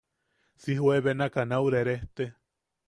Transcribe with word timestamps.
Si 0.63 0.77
juebenaka 0.79 1.45
nau 1.53 1.69
rerejte. 1.77 2.31